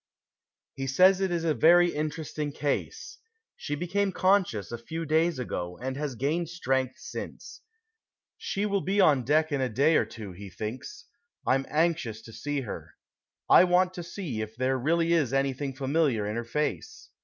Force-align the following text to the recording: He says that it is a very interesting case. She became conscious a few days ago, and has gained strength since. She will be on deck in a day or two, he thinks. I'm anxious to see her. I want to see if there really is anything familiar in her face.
He 0.73 0.87
says 0.87 1.19
that 1.19 1.25
it 1.25 1.31
is 1.31 1.43
a 1.43 1.53
very 1.53 1.93
interesting 1.93 2.51
case. 2.51 3.19
She 3.55 3.75
became 3.75 4.11
conscious 4.11 4.71
a 4.71 4.79
few 4.79 5.05
days 5.05 5.37
ago, 5.37 5.77
and 5.79 5.95
has 5.95 6.15
gained 6.15 6.49
strength 6.49 6.95
since. 6.97 7.61
She 8.35 8.65
will 8.65 8.81
be 8.81 8.99
on 8.99 9.23
deck 9.23 9.51
in 9.51 9.61
a 9.61 9.69
day 9.69 9.97
or 9.97 10.05
two, 10.05 10.31
he 10.31 10.49
thinks. 10.49 11.05
I'm 11.45 11.67
anxious 11.69 12.23
to 12.23 12.33
see 12.33 12.61
her. 12.61 12.95
I 13.47 13.63
want 13.65 13.93
to 13.93 14.01
see 14.01 14.41
if 14.41 14.55
there 14.55 14.79
really 14.79 15.13
is 15.13 15.33
anything 15.33 15.75
familiar 15.75 16.25
in 16.25 16.35
her 16.35 16.45
face. 16.45 17.09